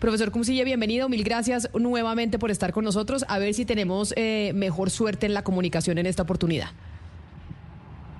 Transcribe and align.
Profesor 0.00 0.32
Cumcilla, 0.32 0.64
bienvenido. 0.64 1.08
Mil 1.08 1.22
gracias 1.22 1.70
nuevamente 1.72 2.36
por 2.36 2.50
estar 2.50 2.72
con 2.72 2.84
nosotros. 2.84 3.24
A 3.28 3.38
ver 3.38 3.54
si 3.54 3.64
tenemos 3.64 4.12
eh, 4.16 4.50
mejor 4.56 4.90
suerte 4.90 5.26
en 5.26 5.34
la 5.34 5.44
comunicación 5.44 5.98
en 5.98 6.06
esta 6.06 6.24
oportunidad. 6.24 6.70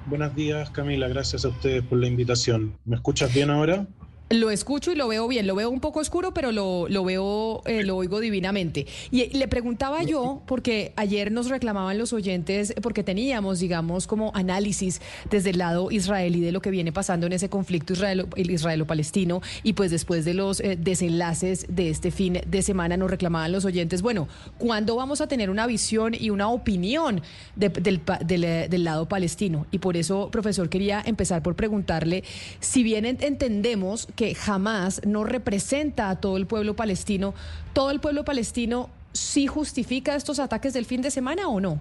Buenos 0.06 0.36
días, 0.36 0.70
Camila. 0.70 1.08
Gracias 1.08 1.44
a 1.44 1.48
ustedes 1.48 1.82
por 1.82 1.98
la 1.98 2.06
invitación. 2.06 2.78
¿Me 2.84 2.94
escuchas 2.94 3.34
bien 3.34 3.50
ahora? 3.50 3.88
Lo 4.32 4.50
escucho 4.50 4.92
y 4.92 4.95
lo 4.95 5.08
veo 5.08 5.29
bien. 5.29 5.46
Lo 5.46 5.54
veo 5.54 5.68
un 5.68 5.80
poco 5.80 6.00
oscuro, 6.00 6.32
pero 6.32 6.52
lo, 6.52 6.88
lo 6.88 7.04
veo, 7.04 7.62
eh, 7.66 7.82
lo 7.82 7.96
oigo 7.96 8.18
divinamente. 8.18 8.86
Y 9.11 9.27
le 9.36 9.46
preguntaba 9.46 10.02
yo, 10.05 10.41
porque 10.46 10.95
ayer 10.96 11.30
nos 11.30 11.50
reclamaban 11.50 11.98
los 11.98 12.14
oyentes, 12.14 12.74
porque 12.82 13.02
teníamos, 13.02 13.60
digamos, 13.60 14.06
como 14.06 14.32
análisis 14.34 15.02
desde 15.30 15.50
el 15.50 15.59
lado 15.59 15.91
israelí 15.91 16.41
de 16.41 16.50
lo 16.50 16.62
que 16.62 16.70
viene 16.70 16.92
pasando 16.92 17.27
en 17.27 17.34
ese 17.34 17.50
conflicto 17.50 17.92
israelo-palestino. 17.92 19.42
Y 19.62 19.74
pues 19.74 19.91
después 19.91 20.24
de 20.24 20.33
los 20.33 20.60
eh, 20.60 20.78
desenlaces 20.80 21.66
de 21.69 21.91
este 21.91 22.10
fin 22.10 22.41
de 22.46 22.62
semana, 22.62 22.96
nos 22.96 23.10
reclamaban 23.10 23.52
los 23.52 23.66
oyentes, 23.66 24.01
bueno, 24.01 24.28
¿cuándo 24.56 24.96
vamos 24.96 25.20
a 25.20 25.28
tener 25.28 25.51
una 25.51 25.66
visión 25.66 26.14
y 26.19 26.30
una 26.30 26.48
opinión 26.48 27.20
del, 27.55 28.01
del 28.24 28.84
lado 28.84 29.09
palestino? 29.09 29.66
Y 29.70 29.78
por 29.78 29.98
eso, 29.98 30.30
profesor, 30.30 30.70
quería 30.70 31.02
empezar 31.05 31.42
por 31.42 31.55
preguntarle 31.55 32.24
si 32.60 32.83
bien 32.83 33.05
entendemos 33.05 34.09
que 34.16 34.21
que 34.22 34.36
jamás 34.36 35.04
no 35.04 35.24
representa 35.24 36.08
a 36.08 36.20
todo 36.20 36.36
el 36.36 36.46
pueblo 36.46 36.76
palestino, 36.76 37.34
¿todo 37.72 37.90
el 37.90 37.98
pueblo 37.98 38.24
palestino 38.24 38.88
sí 39.12 39.48
justifica 39.48 40.14
estos 40.14 40.38
ataques 40.38 40.72
del 40.74 40.84
fin 40.84 41.02
de 41.02 41.10
semana 41.10 41.48
o 41.48 41.58
no? 41.58 41.80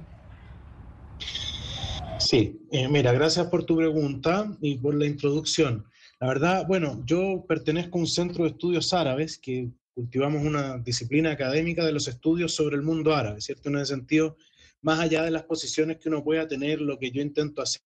Sí, 2.18 2.60
eh, 2.72 2.88
mira, 2.88 3.12
gracias 3.14 3.46
por 3.46 3.64
tu 3.64 3.78
pregunta 3.78 4.58
y 4.60 4.76
por 4.80 4.96
la 4.96 5.06
introducción. 5.06 5.86
La 6.20 6.30
verdad, 6.30 6.66
bueno, 6.68 7.04
yo 7.06 7.46
pertenezco 7.48 8.00
a 8.00 8.02
un 8.02 8.08
centro 8.08 8.46
de 8.46 8.50
estudios 8.50 8.92
árabes 8.92 9.38
que 9.38 9.70
cultivamos 9.94 10.44
una 10.44 10.80
disciplina 10.80 11.30
académica 11.30 11.86
de 11.86 11.92
los 11.92 12.08
estudios 12.08 12.56
sobre 12.56 12.76
el 12.76 12.82
mundo 12.82 13.14
árabe, 13.14 13.40
¿cierto? 13.40 13.70
En 13.70 13.76
ese 13.76 13.94
sentido, 13.94 14.36
más 14.82 15.00
allá 15.00 15.22
de 15.22 15.30
las 15.30 15.44
posiciones 15.44 15.98
que 15.98 16.10
uno 16.10 16.24
pueda 16.24 16.48
tener, 16.48 16.82
lo 16.82 16.98
que 16.98 17.12
yo 17.12 17.22
intento 17.22 17.62
hacer. 17.62 17.84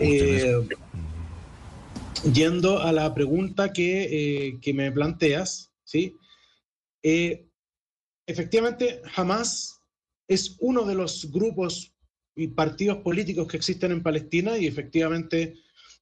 Eh, 0.00 0.54
yendo 2.32 2.80
a 2.80 2.92
la 2.92 3.14
pregunta 3.14 3.72
que, 3.72 4.50
eh, 4.62 4.72
me 4.72 4.92
planteas, 4.92 5.72
¿sí? 5.84 6.14
Eh, 7.02 7.46
efectivamente, 8.26 9.02
jamás 9.04 9.80
es 10.28 10.56
uno 10.60 10.84
de 10.84 10.94
los 10.94 11.30
grupos 11.30 11.92
y 12.34 12.48
partidos 12.48 12.98
políticos 12.98 13.46
que 13.46 13.56
existen 13.56 13.92
en 13.92 14.02
Palestina 14.02 14.58
y 14.58 14.66
efectivamente 14.66 15.54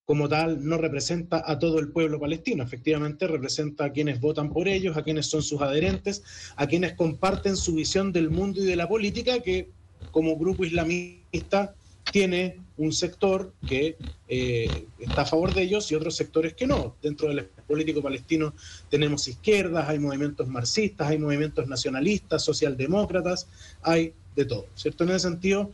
como 0.05 0.29
tal 0.29 0.63
no 0.65 0.77
representa 0.77 1.43
a 1.47 1.59
todo 1.59 1.79
el 1.79 1.91
pueblo 1.91 2.21
palestino, 2.21 2.63
efectivamente 2.63 3.27
representa 3.27 3.87
a 3.87 3.93
quienes 3.93 4.21
votan 4.21 4.53
por 4.53 4.69
ellos, 4.69 4.97
a 4.97 5.03
quienes 5.03 5.27
son 5.27 5.43
sus 5.43 5.63
adherentes, 5.63 6.23
a 6.57 6.67
quienes 6.67 6.93
comparten 6.95 7.57
su 7.57 7.75
visión 7.75 8.13
del 8.13 8.29
mundo 8.29 8.63
y 8.63 8.67
de 8.67 8.77
la 8.77 8.89
política, 8.89 9.41
que 9.41 9.71
como 10.11 10.37
grupo 10.37 10.65
islamista 10.65 11.75
tiene 12.13 12.64
un 12.77 12.93
sector 12.93 13.53
que 13.67 13.97
eh, 14.29 14.87
está 14.99 15.23
a 15.23 15.27
favor 15.27 15.55
de 15.55 15.63
ellos 15.63 15.91
y 15.93 15.95
otros 15.95 16.17
sectores 16.17 16.55
que 16.55 16.67
no. 16.67 16.97
Dentro 17.03 17.29
del 17.29 17.47
político 17.67 18.03
palestino 18.03 18.55
tenemos 18.91 19.29
izquierdas, 19.29 19.89
hay 19.89 19.99
movimientos 19.99 20.49
marxistas, 20.49 21.09
hay 21.09 21.19
movimientos 21.19 21.69
nacionalistas, 21.69 22.43
socialdemócratas, 22.43 23.47
hay 23.83 24.13
de 24.35 24.45
todo, 24.45 24.67
¿cierto? 24.75 25.05
En 25.05 25.11
ese 25.11 25.21
sentido, 25.21 25.71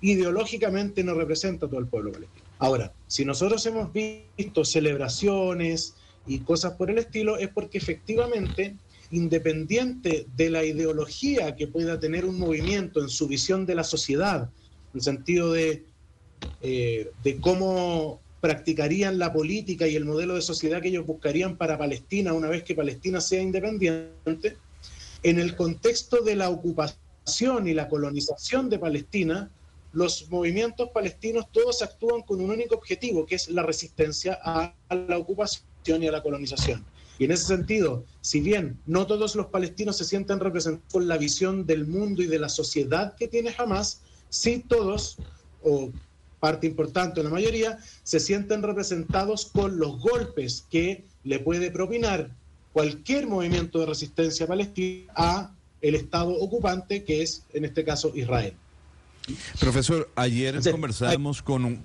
ideológicamente 0.00 1.02
no 1.02 1.14
representa 1.14 1.66
a 1.66 1.68
todo 1.68 1.80
el 1.80 1.86
pueblo 1.86 2.12
palestino. 2.12 2.46
Ahora, 2.58 2.92
si 3.06 3.24
nosotros 3.24 3.64
hemos 3.66 3.92
visto 3.92 4.64
celebraciones 4.64 5.94
y 6.26 6.40
cosas 6.40 6.74
por 6.74 6.90
el 6.90 6.98
estilo, 6.98 7.38
es 7.38 7.48
porque 7.48 7.78
efectivamente, 7.78 8.76
independiente 9.10 10.26
de 10.36 10.50
la 10.50 10.64
ideología 10.64 11.56
que 11.56 11.68
pueda 11.68 11.98
tener 11.98 12.26
un 12.26 12.38
movimiento 12.38 13.00
en 13.00 13.08
su 13.08 13.28
visión 13.28 13.64
de 13.64 13.76
la 13.76 13.84
sociedad, 13.84 14.50
en 14.92 14.96
el 14.96 15.00
sentido 15.00 15.52
de 15.52 15.84
eh, 16.62 17.10
de 17.22 17.40
cómo 17.40 18.20
practicarían 18.40 19.18
la 19.18 19.32
política 19.32 19.88
y 19.88 19.96
el 19.96 20.04
modelo 20.04 20.34
de 20.34 20.42
sociedad 20.42 20.80
que 20.80 20.88
ellos 20.88 21.06
buscarían 21.06 21.56
para 21.56 21.78
Palestina 21.78 22.32
una 22.32 22.48
vez 22.48 22.62
que 22.62 22.74
Palestina 22.74 23.20
sea 23.20 23.42
independiente, 23.42 24.56
en 25.22 25.38
el 25.38 25.56
contexto 25.56 26.22
de 26.22 26.36
la 26.36 26.50
ocupación 26.50 27.66
y 27.66 27.74
la 27.74 27.88
colonización 27.88 28.70
de 28.70 28.78
Palestina, 28.78 29.50
los 29.92 30.30
movimientos 30.30 30.90
palestinos 30.90 31.46
todos 31.50 31.82
actúan 31.82 32.22
con 32.22 32.40
un 32.40 32.50
único 32.50 32.76
objetivo, 32.76 33.26
que 33.26 33.34
es 33.34 33.48
la 33.48 33.62
resistencia 33.62 34.38
a 34.42 34.74
la 34.90 35.18
ocupación 35.18 36.02
y 36.02 36.06
a 36.06 36.12
la 36.12 36.22
colonización. 36.22 36.84
Y 37.18 37.24
en 37.24 37.32
ese 37.32 37.46
sentido, 37.46 38.04
si 38.20 38.40
bien 38.40 38.78
no 38.86 39.06
todos 39.06 39.34
los 39.34 39.46
palestinos 39.46 39.96
se 39.96 40.04
sienten 40.04 40.38
representados 40.38 40.92
con 40.92 41.08
la 41.08 41.18
visión 41.18 41.66
del 41.66 41.86
mundo 41.86 42.22
y 42.22 42.26
de 42.26 42.38
la 42.38 42.48
sociedad 42.48 43.16
que 43.16 43.26
tiene 43.26 43.54
Hamas, 43.58 44.02
sí 44.28 44.64
todos, 44.68 45.16
o 45.62 45.90
parte 46.40 46.66
importante, 46.66 47.22
la 47.22 47.30
mayoría, 47.30 47.78
se 48.02 48.20
sienten 48.20 48.62
representados 48.62 49.46
con 49.46 49.78
los 49.78 49.98
golpes 50.00 50.64
que 50.70 51.04
le 51.24 51.38
puede 51.38 51.70
propinar 51.70 52.30
cualquier 52.72 53.26
movimiento 53.26 53.80
de 53.80 53.86
resistencia 53.86 54.46
palestina 54.46 55.12
a 55.16 55.52
el 55.80 55.94
Estado 55.94 56.30
ocupante, 56.30 57.04
que 57.04 57.22
es 57.22 57.44
en 57.52 57.64
este 57.64 57.84
caso 57.84 58.12
Israel. 58.14 58.54
Profesor, 59.60 60.08
ayer 60.16 60.58
conversábamos 60.70 61.42
con 61.42 61.64
un, 61.64 61.84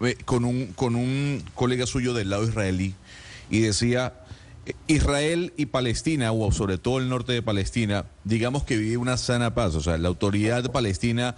eh, 0.00 0.16
con, 0.24 0.44
un, 0.44 0.68
con 0.74 0.96
un 0.96 1.42
colega 1.54 1.86
suyo 1.86 2.14
del 2.14 2.30
lado 2.30 2.44
israelí 2.44 2.94
y 3.50 3.60
decía, 3.60 4.14
Israel 4.86 5.52
y 5.56 5.66
Palestina, 5.66 6.32
o 6.32 6.52
sobre 6.52 6.78
todo 6.78 6.98
el 6.98 7.08
norte 7.08 7.32
de 7.32 7.42
Palestina, 7.42 8.06
digamos 8.24 8.64
que 8.64 8.76
vive 8.76 8.96
una 8.96 9.16
sana 9.16 9.54
paz. 9.54 9.74
O 9.74 9.80
sea, 9.80 9.98
la 9.98 10.08
autoridad 10.08 10.70
palestina, 10.72 11.36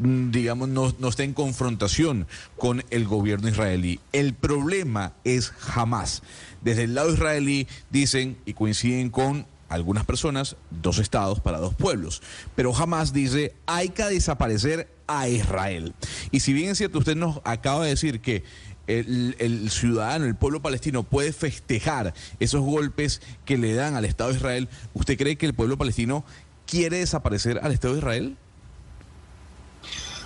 digamos, 0.00 0.68
no, 0.68 0.94
no 0.98 1.08
está 1.08 1.24
en 1.24 1.34
confrontación 1.34 2.26
con 2.56 2.84
el 2.90 3.06
gobierno 3.06 3.48
israelí. 3.48 4.00
El 4.12 4.34
problema 4.34 5.12
es 5.24 5.50
jamás. 5.50 6.22
Desde 6.62 6.84
el 6.84 6.94
lado 6.94 7.12
israelí 7.12 7.68
dicen 7.90 8.36
y 8.44 8.54
coinciden 8.54 9.10
con 9.10 9.46
algunas 9.68 10.04
personas, 10.04 10.56
dos 10.70 10.98
estados 10.98 11.40
para 11.40 11.58
dos 11.58 11.74
pueblos. 11.74 12.22
Pero 12.54 12.72
jamás 12.72 13.12
dice, 13.12 13.54
hay 13.66 13.88
que 13.88 14.04
desaparecer 14.04 14.88
a 15.06 15.28
Israel. 15.28 15.94
Y 16.30 16.40
si 16.40 16.52
bien 16.52 16.70
es 16.70 16.78
cierto, 16.78 16.98
usted 16.98 17.16
nos 17.16 17.40
acaba 17.44 17.84
de 17.84 17.90
decir 17.90 18.20
que 18.20 18.44
el, 18.86 19.70
ciudadano, 19.70 20.26
el 20.26 20.36
pueblo 20.36 20.62
palestino 20.62 21.02
puede 21.02 21.32
festejar 21.32 22.14
esos 22.40 22.62
golpes 22.62 23.20
que 23.44 23.58
le 23.58 23.74
dan 23.74 23.94
al 23.94 24.04
Estado 24.04 24.30
de 24.30 24.36
Israel, 24.36 24.68
¿usted 24.94 25.16
cree 25.16 25.36
que 25.36 25.46
el 25.46 25.54
pueblo 25.54 25.76
palestino 25.76 26.24
quiere 26.66 26.98
desaparecer 26.98 27.58
al 27.62 27.72
Estado 27.72 27.94
de 27.94 28.00
Israel? 28.00 28.36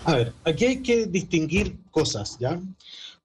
A 0.04 0.14
ver, 0.14 0.32
aquí 0.44 0.64
hay 0.64 0.82
que 0.82 1.06
distinguir 1.06 1.78
cosas, 1.90 2.38
¿ya? 2.38 2.60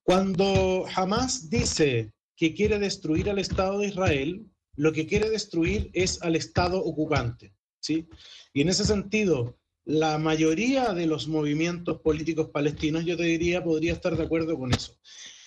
Cuando 0.03 0.85
Hamas 0.93 1.49
dice 1.49 2.11
que 2.35 2.53
quiere 2.53 2.79
destruir 2.79 3.29
al 3.29 3.39
Estado 3.39 3.79
de 3.79 3.87
Israel, 3.87 4.45
lo 4.75 4.91
que 4.91 5.07
quiere 5.07 5.29
destruir 5.29 5.89
es 5.93 6.21
al 6.21 6.35
Estado 6.35 6.83
ocupante, 6.83 7.53
¿sí? 7.79 8.07
Y 8.53 8.61
en 8.61 8.69
ese 8.69 8.85
sentido, 8.85 9.57
la 9.85 10.17
mayoría 10.17 10.93
de 10.93 11.05
los 11.05 11.27
movimientos 11.27 12.01
políticos 12.01 12.49
palestinos, 12.49 13.05
yo 13.05 13.15
te 13.15 13.23
diría, 13.23 13.63
podría 13.63 13.93
estar 13.93 14.17
de 14.17 14.23
acuerdo 14.23 14.57
con 14.57 14.73
eso. 14.73 14.97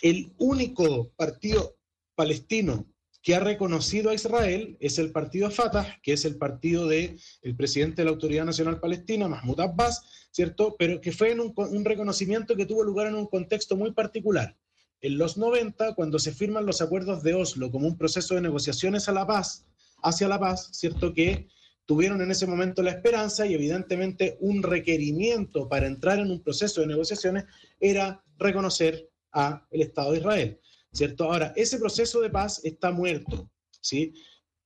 El 0.01 0.33
único 0.39 1.11
partido 1.17 1.77
palestino 2.15 2.87
que 3.21 3.35
ha 3.35 3.41
reconocido 3.41 4.11
a 4.11 4.15
Israel 4.15 4.77
es 4.79 4.99
el 4.99 5.11
partido 5.11 5.51
Fatah, 5.51 5.99
que 6.03 6.13
es 6.13 6.25
el 6.25 6.37
partido 6.37 6.87
del 6.87 7.21
el 7.43 7.57
presidente 7.57 7.97
de 7.97 8.05
la 8.05 8.13
Autoridad 8.13 8.45
Nacional 8.45 8.79
Palestina, 8.79 9.27
Mahmoud 9.27 9.61
Abbas, 9.61 10.03
¿cierto? 10.31 10.77
Pero 10.79 11.01
que 11.01 11.11
fue 11.11 11.33
en 11.33 11.41
un, 11.41 11.53
un 11.57 11.85
reconocimiento 11.85 12.55
que 12.55 12.65
tuvo 12.65 12.85
lugar 12.85 13.09
en 13.09 13.17
un 13.17 13.27
contexto 13.27 13.77
muy 13.77 13.93
particular. 13.93 14.57
En 15.01 15.19
los 15.19 15.37
90, 15.37 15.95
cuando 15.95 16.19
se 16.21 16.33
firman 16.33 16.65
los 16.65 16.81
acuerdos 16.81 17.25
de 17.25 17.35
Oslo 17.35 17.73
como 17.73 17.89
un 17.89 17.99
proceso 17.99 18.37
de 18.37 18.41
negociaciones 18.41 19.09
a 19.09 19.13
la 19.13 19.27
paz, 19.27 19.67
hacia 20.03 20.29
la 20.29 20.39
paz, 20.39 20.71
¿cierto? 20.73 21.13
Que 21.13 21.49
tuvieron 21.89 22.21
en 22.21 22.31
ese 22.31 22.47
momento 22.47 22.83
la 22.83 22.91
esperanza 22.91 23.47
y 23.47 23.55
evidentemente 23.55 24.37
un 24.41 24.63
requerimiento 24.63 25.71
para 25.71 25.87
entrar 25.87 26.19
en 26.19 26.31
un 26.31 26.43
proceso 26.43 26.83
de 26.83 26.87
negociaciones 26.87 27.45
era 27.81 28.23
reconocer 28.37 29.09
a 29.33 29.67
el 29.71 29.81
Estado 29.81 30.13
de 30.13 30.19
Israel, 30.19 30.61
¿cierto? 30.93 31.25
Ahora, 31.25 31.55
ese 31.57 31.79
proceso 31.79 32.21
de 32.21 32.29
paz 32.29 32.61
está 32.63 32.91
muerto, 32.93 33.51
¿sí? 33.81 34.13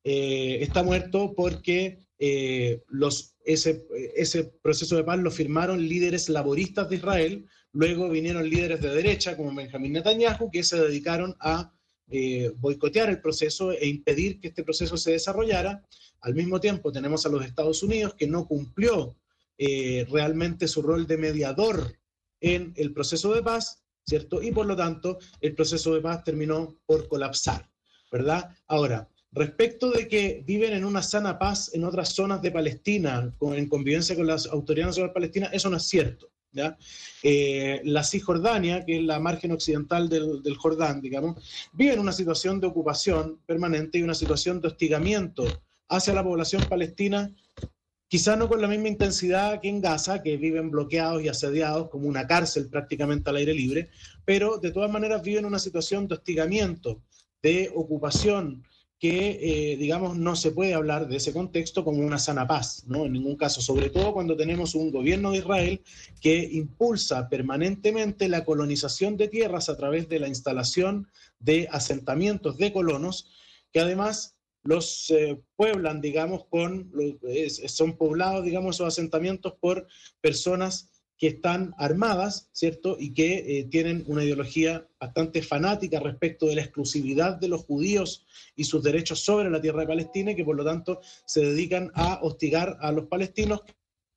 Eh, 0.02 0.58
está 0.62 0.82
muerto 0.82 1.32
porque 1.36 2.00
eh, 2.18 2.82
los, 2.88 3.36
ese, 3.44 3.86
ese 4.16 4.42
proceso 4.60 4.96
de 4.96 5.04
paz 5.04 5.20
lo 5.20 5.30
firmaron 5.30 5.80
líderes 5.80 6.28
laboristas 6.28 6.90
de 6.90 6.96
Israel, 6.96 7.46
luego 7.70 8.08
vinieron 8.08 8.50
líderes 8.50 8.80
de 8.80 8.92
derecha 8.92 9.36
como 9.36 9.54
Benjamín 9.54 9.92
Netanyahu, 9.92 10.50
que 10.50 10.64
se 10.64 10.76
dedicaron 10.76 11.36
a 11.38 11.72
eh, 12.12 12.52
boicotear 12.56 13.08
el 13.08 13.20
proceso 13.20 13.72
e 13.72 13.86
impedir 13.86 14.38
que 14.38 14.48
este 14.48 14.62
proceso 14.62 14.98
se 14.98 15.12
desarrollara, 15.12 15.82
al 16.20 16.34
mismo 16.34 16.60
tiempo 16.60 16.92
tenemos 16.92 17.24
a 17.24 17.30
los 17.30 17.44
Estados 17.44 17.82
Unidos 17.82 18.14
que 18.14 18.26
no 18.26 18.46
cumplió 18.46 19.16
eh, 19.56 20.06
realmente 20.10 20.68
su 20.68 20.82
rol 20.82 21.06
de 21.06 21.16
mediador 21.16 21.98
en 22.40 22.74
el 22.76 22.92
proceso 22.92 23.32
de 23.32 23.42
paz, 23.42 23.82
¿cierto? 24.06 24.42
Y 24.42 24.52
por 24.52 24.66
lo 24.66 24.76
tanto, 24.76 25.18
el 25.40 25.54
proceso 25.54 25.94
de 25.94 26.00
paz 26.00 26.22
terminó 26.24 26.76
por 26.84 27.08
colapsar, 27.08 27.70
¿verdad? 28.10 28.50
Ahora, 28.66 29.08
respecto 29.30 29.90
de 29.90 30.08
que 30.08 30.42
viven 30.46 30.74
en 30.74 30.84
una 30.84 31.02
sana 31.02 31.38
paz 31.38 31.70
en 31.72 31.84
otras 31.84 32.10
zonas 32.10 32.42
de 32.42 32.50
Palestina, 32.50 33.34
en 33.40 33.68
convivencia 33.68 34.16
con 34.16 34.26
las 34.26 34.46
autoridades 34.46 34.90
nacionales 34.90 35.14
palestinas, 35.14 35.50
eso 35.52 35.70
no 35.70 35.78
es 35.78 35.84
cierto. 35.84 36.31
Eh, 37.22 37.80
la 37.84 38.04
Cisjordania, 38.04 38.84
que 38.84 38.98
es 38.98 39.02
la 39.04 39.18
margen 39.18 39.52
occidental 39.52 40.08
del, 40.08 40.56
Jordán, 40.56 41.00
digamos, 41.00 41.42
vive 41.72 41.94
en 41.94 42.00
una 42.00 42.12
situación 42.12 42.60
de 42.60 42.66
ocupación 42.66 43.38
permanente 43.46 43.98
y 43.98 44.02
una 44.02 44.14
situación 44.14 44.60
de 44.60 44.68
hostigamiento 44.68 45.44
hacia 45.88 46.14
la 46.14 46.24
población 46.24 46.62
palestina 46.68 47.30
quizá 48.12 48.36
no 48.36 48.46
con 48.46 48.60
la 48.60 48.68
misma 48.68 48.88
intensidad 48.88 49.58
que 49.62 49.70
en 49.70 49.80
Gaza, 49.80 50.22
que 50.22 50.36
viven 50.36 50.70
bloqueados 50.70 51.22
y 51.22 51.28
asediados 51.28 51.88
como 51.88 52.08
una 52.08 52.26
cárcel 52.26 52.68
prácticamente 52.68 53.30
al 53.30 53.36
aire 53.36 53.54
libre, 53.54 53.88
pero 54.26 54.58
de 54.58 54.70
todas 54.70 54.90
maneras 54.90 55.22
viven 55.22 55.46
una 55.46 55.58
situación 55.58 56.06
de 56.06 56.16
hostigamiento, 56.16 57.00
de 57.42 57.72
ocupación, 57.74 58.64
que, 59.02 59.72
eh, 59.72 59.76
digamos, 59.78 60.16
no 60.16 60.36
se 60.36 60.52
puede 60.52 60.74
hablar 60.74 61.08
de 61.08 61.16
ese 61.16 61.32
contexto 61.32 61.82
como 61.82 62.06
una 62.06 62.20
sana 62.20 62.46
paz, 62.46 62.84
¿no? 62.86 63.04
En 63.04 63.14
ningún 63.14 63.34
caso, 63.34 63.60
sobre 63.60 63.90
todo 63.90 64.12
cuando 64.12 64.36
tenemos 64.36 64.76
un 64.76 64.92
gobierno 64.92 65.32
de 65.32 65.38
Israel 65.38 65.82
que 66.20 66.48
impulsa 66.52 67.28
permanentemente 67.28 68.28
la 68.28 68.44
colonización 68.44 69.16
de 69.16 69.26
tierras 69.26 69.68
a 69.68 69.76
través 69.76 70.08
de 70.08 70.20
la 70.20 70.28
instalación 70.28 71.08
de 71.40 71.66
asentamientos 71.72 72.58
de 72.58 72.72
colonos, 72.72 73.32
que 73.72 73.80
además 73.80 74.36
los 74.62 75.10
eh, 75.10 75.36
pueblan, 75.56 76.00
digamos, 76.00 76.44
con, 76.44 76.92
son 77.66 77.96
poblados, 77.96 78.44
digamos, 78.44 78.76
esos 78.76 78.86
asentamientos 78.86 79.54
por 79.60 79.88
personas 80.20 80.91
que 81.22 81.28
están 81.28 81.72
armadas, 81.78 82.50
¿cierto? 82.50 82.96
Y 82.98 83.14
que 83.14 83.60
eh, 83.60 83.64
tienen 83.70 84.02
una 84.08 84.24
ideología 84.24 84.88
bastante 84.98 85.40
fanática 85.40 86.00
respecto 86.00 86.46
de 86.46 86.56
la 86.56 86.62
exclusividad 86.62 87.36
de 87.36 87.46
los 87.46 87.62
judíos 87.62 88.26
y 88.56 88.64
sus 88.64 88.82
derechos 88.82 89.20
sobre 89.20 89.48
la 89.48 89.60
tierra 89.60 89.82
de 89.82 89.86
Palestina 89.86 90.32
y 90.32 90.34
que 90.34 90.44
por 90.44 90.56
lo 90.56 90.64
tanto 90.64 91.00
se 91.24 91.42
dedican 91.42 91.92
a 91.94 92.18
hostigar 92.22 92.76
a 92.80 92.90
los 92.90 93.06
palestinos 93.06 93.60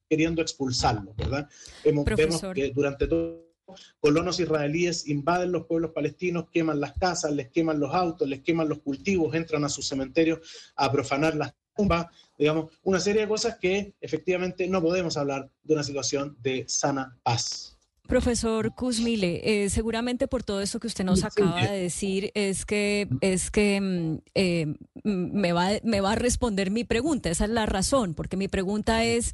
queriendo 0.09 0.41
expulsarlos, 0.41 1.15
¿verdad? 1.15 1.47
Hemos, 1.83 2.05
vemos 2.05 2.41
que 2.55 2.71
durante 2.71 3.05
todo 3.05 3.53
colonos 3.99 4.39
israelíes 4.39 5.07
invaden 5.07 5.51
los 5.51 5.67
pueblos 5.67 5.91
palestinos, 5.91 6.49
queman 6.49 6.79
las 6.79 6.93
casas, 6.93 7.31
les 7.33 7.51
queman 7.51 7.79
los 7.79 7.93
autos, 7.93 8.27
les 8.27 8.41
queman 8.41 8.67
los 8.67 8.79
cultivos, 8.79 9.35
entran 9.35 9.63
a 9.63 9.69
sus 9.69 9.87
cementerios 9.87 10.39
a 10.75 10.91
profanar 10.91 11.35
las 11.35 11.53
tumbas, 11.75 12.07
digamos, 12.37 12.71
una 12.83 12.99
serie 12.99 13.21
de 13.21 13.27
cosas 13.27 13.57
que 13.57 13.93
efectivamente 14.01 14.67
no 14.67 14.81
podemos 14.81 15.17
hablar 15.17 15.49
de 15.63 15.73
una 15.73 15.83
situación 15.83 16.37
de 16.41 16.65
sana 16.67 17.17
paz. 17.23 17.75
Profesor 18.07 18.73
Kuzmile, 18.75 19.63
eh, 19.63 19.69
seguramente 19.69 20.27
por 20.27 20.43
todo 20.43 20.61
eso 20.61 20.79
que 20.79 20.87
usted 20.87 21.03
nos 21.03 21.23
acaba 21.23 21.63
de 21.63 21.81
decir 21.81 22.31
es 22.35 22.65
que 22.65 23.07
es 23.21 23.49
que 23.49 23.81
mm, 23.81 24.17
eh, 24.35 24.75
me 25.03 25.53
va 25.53 25.69
me 25.83 26.01
va 26.01 26.11
a 26.11 26.15
responder 26.15 26.69
mi 26.69 26.83
pregunta. 26.83 27.29
Esa 27.29 27.45
es 27.45 27.49
la 27.49 27.65
razón, 27.65 28.13
porque 28.13 28.37
mi 28.37 28.47
pregunta 28.47 29.03
es 29.03 29.33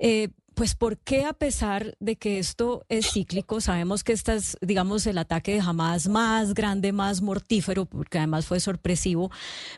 eh, 0.00 0.30
pues 0.54 0.74
¿por 0.74 0.98
qué 0.98 1.24
a 1.24 1.32
pesar 1.32 1.96
de 2.00 2.16
que 2.16 2.38
esto 2.38 2.84
es 2.88 3.12
cíclico, 3.12 3.60
sabemos 3.60 4.02
que 4.02 4.12
este 4.12 4.34
es, 4.34 4.58
digamos, 4.60 5.06
el 5.06 5.18
ataque 5.18 5.54
de 5.54 5.60
Hamas 5.60 6.08
más 6.08 6.52
grande, 6.54 6.92
más 6.92 7.22
mortífero, 7.22 7.86
porque 7.86 8.18
además 8.18 8.46
fue 8.46 8.60
sorpresivo, 8.60 9.30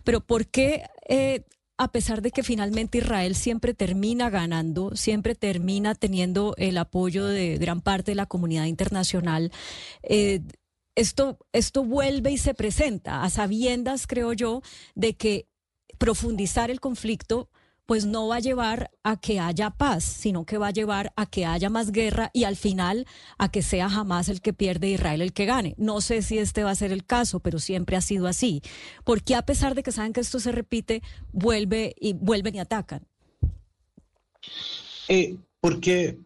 pero 0.04 0.20
¿por 0.20 0.46
qué... 0.46 0.84
Eh, 1.08 1.44
a 1.78 1.90
pesar 1.90 2.22
de 2.22 2.30
que 2.30 2.42
finalmente 2.42 2.98
Israel 2.98 3.34
siempre 3.34 3.74
termina 3.74 4.30
ganando, 4.30 4.94
siempre 4.94 5.34
termina 5.34 5.94
teniendo 5.94 6.54
el 6.58 6.78
apoyo 6.78 7.26
de 7.26 7.56
gran 7.58 7.80
parte 7.80 8.12
de 8.12 8.16
la 8.16 8.26
comunidad 8.26 8.66
internacional, 8.66 9.50
eh, 10.02 10.40
esto, 10.94 11.38
esto 11.52 11.84
vuelve 11.84 12.32
y 12.32 12.38
se 12.38 12.54
presenta 12.54 13.22
a 13.22 13.30
sabiendas, 13.30 14.06
creo 14.06 14.32
yo, 14.34 14.62
de 14.94 15.14
que 15.14 15.48
profundizar 15.98 16.70
el 16.70 16.80
conflicto 16.80 17.48
pues 17.86 18.06
no 18.06 18.28
va 18.28 18.36
a 18.36 18.40
llevar 18.40 18.90
a 19.02 19.20
que 19.20 19.40
haya 19.40 19.70
paz, 19.70 20.04
sino 20.04 20.46
que 20.46 20.58
va 20.58 20.68
a 20.68 20.72
llevar 20.72 21.12
a 21.16 21.26
que 21.26 21.44
haya 21.44 21.68
más 21.68 21.92
guerra 21.92 22.30
y 22.32 22.44
al 22.44 22.56
final 22.56 23.06
a 23.38 23.50
que 23.50 23.62
sea 23.62 23.90
jamás 23.90 24.28
el 24.28 24.40
que 24.40 24.52
pierde 24.52 24.88
Israel 24.88 25.22
el 25.22 25.32
que 25.32 25.46
gane. 25.46 25.74
No 25.78 26.00
sé 26.00 26.22
si 26.22 26.38
este 26.38 26.64
va 26.64 26.70
a 26.70 26.76
ser 26.76 26.92
el 26.92 27.04
caso, 27.04 27.40
pero 27.40 27.58
siempre 27.58 27.96
ha 27.96 28.00
sido 28.00 28.26
así. 28.26 28.62
Porque 29.04 29.34
a 29.34 29.42
pesar 29.42 29.74
de 29.74 29.82
que 29.82 29.92
saben 29.92 30.12
que 30.12 30.20
esto 30.20 30.40
se 30.40 30.52
repite, 30.52 31.02
vuelve 31.32 31.94
y 31.98 32.12
vuelven 32.14 32.54
y 32.54 32.60
atacan. 32.60 33.06
Eh, 35.08 35.36
porque 35.60 36.18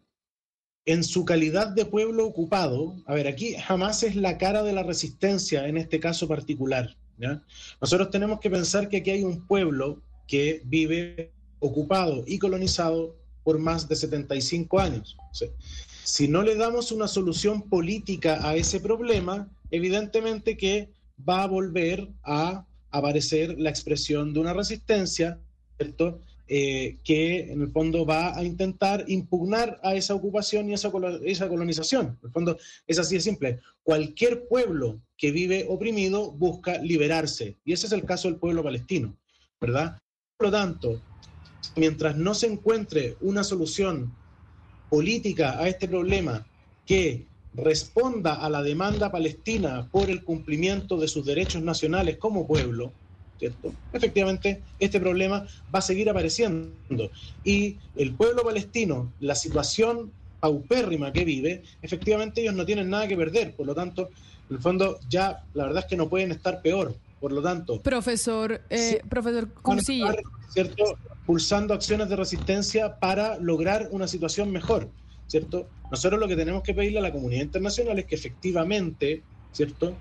en 0.85 1.03
su 1.03 1.25
calidad 1.25 1.69
de 1.69 1.85
pueblo 1.85 2.26
ocupado, 2.26 2.97
a 3.06 3.14
ver, 3.14 3.26
aquí 3.26 3.55
jamás 3.55 4.03
es 4.03 4.14
la 4.14 4.38
cara 4.38 4.62
de 4.62 4.73
la 4.73 4.82
resistencia 4.82 5.67
en 5.67 5.76
este 5.76 6.00
caso 6.00 6.29
particular. 6.29 6.97
Nosotros 7.81 8.11
tenemos 8.11 8.41
que 8.41 8.50
pensar 8.50 8.88
que 8.88 8.99
aquí 8.99 9.11
hay 9.11 9.25
un 9.25 9.47
pueblo 9.47 10.03
que 10.26 10.62
vive 10.64 11.32
ocupado 11.67 12.25
y 12.27 12.39
colonizado 12.39 13.15
por 13.43 13.59
más 13.59 13.89
de 13.89 13.97
75 13.97 14.79
años. 14.81 15.17
si 16.05 16.29
no 16.29 16.43
le 16.43 16.57
damos 16.57 16.93
una 16.93 17.09
solución 17.09 17.63
política 17.63 18.49
a 18.49 18.57
ese 18.57 18.81
problema, 18.81 19.49
evidentemente 19.71 20.57
que 20.57 20.89
va 21.29 21.43
a 21.43 21.47
volver 21.47 22.09
a 22.23 22.65
aparecer 22.91 23.59
la 23.59 23.71
expresión 23.71 24.33
de 24.33 24.41
una 24.41 24.53
resistencia, 24.53 25.39
¿cierto? 25.77 26.21
Eh, 26.49 26.99
que 27.03 27.51
en 27.51 27.61
el 27.61 27.73
fondo 27.73 28.07
va 28.07 28.37
a 28.37 28.45
intentar 28.45 29.05
impugnar 29.09 29.81
a 29.83 29.97
esa 29.97 30.15
ocupación 30.15 30.71
y 30.71 30.75
esa, 30.75 30.93
esa 31.25 31.49
colonización. 31.49 32.19
En 32.23 32.27
el 32.27 32.31
fondo 32.31 32.59
es 32.87 32.99
así 33.01 33.17
de 33.17 33.21
simple. 33.21 33.61
Cualquier 33.83 34.47
pueblo 34.47 35.01
que 35.17 35.33
vive 35.33 35.67
oprimido 35.69 36.31
busca 36.31 36.79
liberarse, 36.79 37.57
y 37.65 37.73
ese 37.73 37.87
es 37.87 37.93
el 37.93 38.05
caso 38.05 38.29
del 38.29 38.39
pueblo 38.39 38.63
palestino, 38.63 39.17
¿verdad? 39.61 39.99
Por 40.37 40.49
lo 40.49 40.53
tanto, 40.53 41.03
mientras 41.75 42.17
no 42.17 42.35
se 42.35 42.47
encuentre 42.47 43.17
una 43.21 43.45
solución 43.45 44.13
política 44.89 45.59
a 45.59 45.69
este 45.69 45.89
problema 45.89 46.47
que 46.87 47.27
responda 47.55 48.35
a 48.35 48.51
la 48.51 48.63
demanda 48.63 49.11
palestina 49.11 49.89
por 49.91 50.11
el 50.11 50.23
cumplimiento 50.23 50.99
de 50.99 51.09
sus 51.09 51.25
derechos 51.25 51.63
nacionales 51.63 52.19
como 52.19 52.47
pueblo, 52.47 52.93
¿cierto? 53.39 53.73
Efectivamente, 53.93 54.63
este 54.79 55.01
problema 55.01 55.47
va 55.75 55.79
a 55.79 55.83
seguir 55.83 56.09
apareciendo. 56.11 57.11
Y 57.45 57.77
el 57.97 58.15
pueblo 58.15 58.43
palestino, 58.43 59.13
la 59.21 59.35
situación 59.35 60.13
paupérrima 60.39 61.13
que 61.13 61.25
vive, 61.25 61.63
efectivamente 61.83 62.43
ellos 62.43 62.55
no 62.55 62.67
tienen 62.67 62.91
nada 62.91 63.09
que 63.09 63.17
perder. 63.17 63.55
Por 63.55 63.67
lo 63.67 63.75
tanto, 63.75 64.11
en 64.51 64.57
el 64.57 64.63
fondo 64.63 64.99
ya 65.09 65.43
la 65.55 65.65
verdad 65.65 65.85
es 65.85 65.89
que 65.89 65.96
no 65.96 66.08
pueden 66.08 66.31
estar 66.31 66.61
peor. 66.61 66.94
Por 67.20 67.32
lo 67.32 67.43
tanto... 67.43 67.81
Profesor, 67.81 68.61
eh, 68.69 69.01
profesor 69.08 69.49
¿cierto? 70.53 70.99
Pulsando 71.27 71.75
acciones 71.75 72.09
de 72.09 72.17
resistencia 72.17 72.99
para 72.99 73.39
lograr 73.39 73.89
una 73.91 74.09
situación 74.09 74.51
mejor, 74.53 74.93
¿cierto? 75.27 75.69
Nosotros 75.91 76.21
lo 76.21 76.29
que 76.29 76.37
tenemos 76.37 76.63
que 76.63 76.75
pedirle 76.75 77.01
a 77.01 77.03
la 77.03 77.13
comunidad 77.13 77.43
internacional 77.43 77.99
es 77.99 78.06
que 78.06 78.15
efectivamente, 78.15 79.27
¿cierto? 79.51 79.99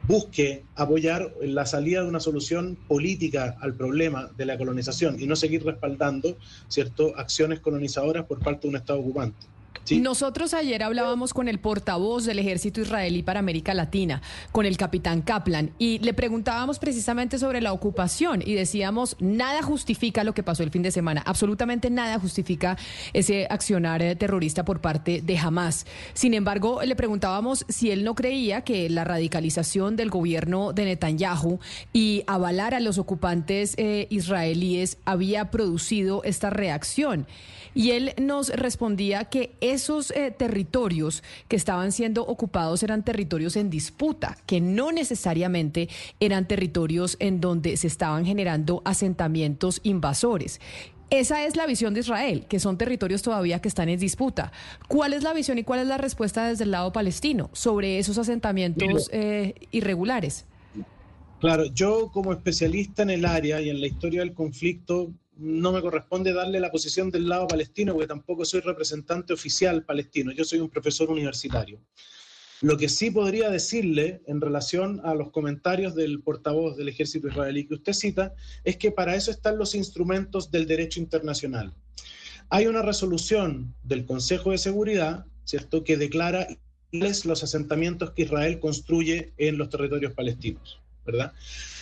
busque 0.00 0.68
apoyar 0.74 1.34
la 1.42 1.66
salida 1.66 2.02
de 2.02 2.08
una 2.08 2.20
solución 2.20 2.76
política 2.86 3.56
al 3.60 3.76
problema 3.76 4.30
de 4.34 4.46
la 4.46 4.56
colonización 4.56 5.20
y 5.20 5.26
no 5.26 5.36
seguir 5.36 5.64
respaldando, 5.64 6.38
¿cierto?, 6.68 7.16
acciones 7.16 7.60
colonizadoras 7.60 8.24
por 8.26 8.42
parte 8.42 8.62
de 8.62 8.68
un 8.68 8.76
Estado 8.76 9.00
ocupante. 9.00 9.48
Nosotros 9.90 10.54
ayer 10.54 10.82
hablábamos 10.82 11.32
con 11.32 11.48
el 11.48 11.58
portavoz 11.58 12.24
del 12.24 12.38
ejército 12.38 12.80
israelí 12.80 13.22
para 13.22 13.40
América 13.40 13.74
Latina, 13.74 14.22
con 14.52 14.66
el 14.66 14.76
capitán 14.76 15.22
Kaplan, 15.22 15.72
y 15.78 15.98
le 16.00 16.14
preguntábamos 16.14 16.78
precisamente 16.78 17.38
sobre 17.38 17.60
la 17.60 17.72
ocupación 17.72 18.42
y 18.44 18.54
decíamos, 18.54 19.16
nada 19.18 19.62
justifica 19.62 20.24
lo 20.24 20.34
que 20.34 20.42
pasó 20.42 20.62
el 20.62 20.70
fin 20.70 20.82
de 20.82 20.90
semana, 20.90 21.22
absolutamente 21.26 21.90
nada 21.90 22.18
justifica 22.18 22.76
ese 23.12 23.46
accionar 23.50 24.02
eh, 24.02 24.16
terrorista 24.16 24.64
por 24.64 24.80
parte 24.80 25.22
de 25.22 25.38
Hamas. 25.38 25.86
Sin 26.14 26.34
embargo, 26.34 26.80
le 26.82 26.96
preguntábamos 26.96 27.64
si 27.68 27.90
él 27.90 28.04
no 28.04 28.14
creía 28.14 28.62
que 28.62 28.88
la 28.90 29.04
radicalización 29.04 29.96
del 29.96 30.10
gobierno 30.10 30.72
de 30.72 30.84
Netanyahu 30.84 31.60
y 31.92 32.24
avalar 32.26 32.74
a 32.74 32.80
los 32.80 32.98
ocupantes 32.98 33.74
eh, 33.76 34.06
israelíes 34.10 34.98
había 35.04 35.50
producido 35.50 36.22
esta 36.24 36.50
reacción. 36.50 37.26
Y 37.74 37.92
él 37.92 38.14
nos 38.20 38.48
respondía 38.48 39.26
que 39.26 39.54
esos 39.78 40.10
eh, 40.10 40.34
territorios 40.36 41.22
que 41.46 41.54
estaban 41.54 41.92
siendo 41.92 42.26
ocupados 42.26 42.82
eran 42.82 43.04
territorios 43.04 43.54
en 43.56 43.70
disputa, 43.70 44.36
que 44.44 44.60
no 44.60 44.90
necesariamente 44.90 45.88
eran 46.18 46.48
territorios 46.48 47.16
en 47.20 47.40
donde 47.40 47.76
se 47.76 47.86
estaban 47.86 48.26
generando 48.26 48.82
asentamientos 48.84 49.80
invasores. 49.84 50.60
Esa 51.10 51.46
es 51.46 51.56
la 51.56 51.66
visión 51.66 51.94
de 51.94 52.00
Israel, 52.00 52.44
que 52.48 52.58
son 52.58 52.76
territorios 52.76 53.22
todavía 53.22 53.60
que 53.60 53.68
están 53.68 53.88
en 53.88 53.98
disputa. 53.98 54.52
¿Cuál 54.88 55.14
es 55.14 55.22
la 55.22 55.32
visión 55.32 55.56
y 55.58 55.64
cuál 55.64 55.80
es 55.80 55.86
la 55.86 55.96
respuesta 55.96 56.48
desde 56.48 56.64
el 56.64 56.72
lado 56.72 56.92
palestino 56.92 57.48
sobre 57.52 57.98
esos 57.98 58.18
asentamientos 58.18 59.08
eh, 59.12 59.54
irregulares? 59.70 60.44
Claro, 61.40 61.66
yo 61.66 62.10
como 62.12 62.32
especialista 62.32 63.04
en 63.04 63.10
el 63.10 63.24
área 63.24 63.60
y 63.60 63.70
en 63.70 63.80
la 63.80 63.86
historia 63.86 64.20
del 64.20 64.34
conflicto, 64.34 65.12
no 65.38 65.72
me 65.72 65.80
corresponde 65.80 66.32
darle 66.32 66.60
la 66.60 66.70
posición 66.70 67.10
del 67.10 67.28
lado 67.28 67.46
palestino, 67.46 67.94
porque 67.94 68.08
tampoco 68.08 68.44
soy 68.44 68.60
representante 68.60 69.32
oficial 69.32 69.84
palestino, 69.84 70.32
yo 70.32 70.44
soy 70.44 70.58
un 70.58 70.68
profesor 70.68 71.10
universitario. 71.10 71.80
Lo 72.60 72.76
que 72.76 72.88
sí 72.88 73.12
podría 73.12 73.50
decirle 73.50 74.20
en 74.26 74.40
relación 74.40 75.00
a 75.04 75.14
los 75.14 75.30
comentarios 75.30 75.94
del 75.94 76.20
portavoz 76.22 76.76
del 76.76 76.88
ejército 76.88 77.28
israelí 77.28 77.66
que 77.66 77.74
usted 77.74 77.92
cita, 77.92 78.34
es 78.64 78.76
que 78.76 78.90
para 78.90 79.14
eso 79.14 79.30
están 79.30 79.58
los 79.58 79.76
instrumentos 79.76 80.50
del 80.50 80.66
derecho 80.66 80.98
internacional. 80.98 81.72
Hay 82.50 82.66
una 82.66 82.82
resolución 82.82 83.74
del 83.84 84.04
Consejo 84.04 84.50
de 84.50 84.58
Seguridad, 84.58 85.26
¿cierto?, 85.44 85.84
que 85.84 85.96
declara 85.96 86.48
los 86.90 87.44
asentamientos 87.44 88.10
que 88.10 88.22
Israel 88.22 88.58
construye 88.58 89.34
en 89.36 89.56
los 89.56 89.68
territorios 89.68 90.14
palestinos, 90.14 90.80
¿verdad? 91.08 91.32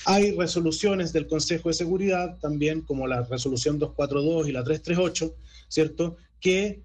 Hay 0.05 0.31
resoluciones 0.37 1.13
del 1.13 1.27
Consejo 1.27 1.69
de 1.69 1.75
Seguridad, 1.75 2.39
también 2.39 2.83
como 2.83 3.09
la 3.09 3.23
resolución 3.23 3.79
242 3.79 4.49
y 4.49 4.53
la 4.53 4.63
338, 4.63 5.35
¿cierto?, 5.69 6.17
que 6.41 6.83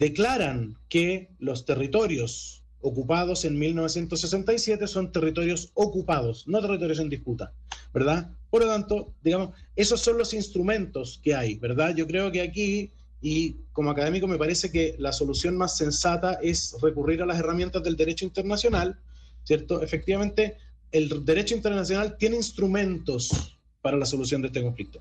declaran 0.00 0.76
que 0.88 1.30
los 1.38 1.64
territorios 1.64 2.62
ocupados 2.80 3.44
en 3.44 3.58
1967 3.58 4.86
son 4.86 5.12
territorios 5.12 5.70
ocupados, 5.74 6.46
no 6.46 6.60
territorios 6.60 6.98
en 6.98 7.08
disputa, 7.08 7.52
¿verdad? 7.94 8.30
Por 8.50 8.62
lo 8.62 8.68
tanto, 8.68 9.12
digamos, 9.22 9.50
esos 9.74 10.00
son 10.00 10.18
los 10.18 10.34
instrumentos 10.34 11.20
que 11.22 11.34
hay, 11.34 11.54
¿verdad? 11.56 11.94
Yo 11.94 12.06
creo 12.06 12.30
que 12.32 12.42
aquí, 12.42 12.90
y 13.20 13.56
como 13.72 13.90
académico 13.90 14.26
me 14.26 14.38
parece 14.38 14.70
que 14.70 14.96
la 14.98 15.12
solución 15.12 15.56
más 15.56 15.76
sensata 15.76 16.38
es 16.42 16.76
recurrir 16.82 17.22
a 17.22 17.26
las 17.26 17.38
herramientas 17.38 17.82
del 17.82 17.96
derecho 17.96 18.24
internacional, 18.24 18.98
¿cierto? 19.44 19.82
Efectivamente, 19.82 20.56
el 20.92 21.24
derecho 21.24 21.54
internacional 21.54 22.16
tiene 22.16 22.36
instrumentos 22.36 23.56
para 23.86 23.96
la 23.96 24.06
solución 24.06 24.42
de 24.42 24.48
este 24.48 24.62
conflicto. 24.62 25.00